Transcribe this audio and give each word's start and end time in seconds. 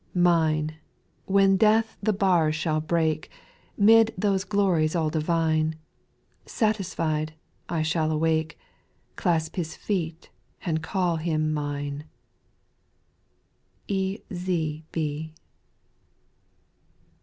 10. 0.15 0.23
Mine! 0.23 0.73
when 1.27 1.57
death 1.57 1.95
the 2.01 2.11
bars 2.11 2.55
shall 2.55 2.81
break, 2.81 3.29
'Mid 3.77 4.11
those 4.17 4.43
glories 4.43 4.95
all 4.95 5.11
divine," 5.11 5.75
Satisfied," 6.47 7.35
I 7.69 7.83
shall 7.83 8.11
awake, 8.11 8.57
Clasp 9.15 9.57
His 9.57 9.75
feet, 9.75 10.31
and 10.65 10.81
call 10.81 11.17
Him 11.17 11.53
mine, 11.53 12.05
B. 13.85 14.41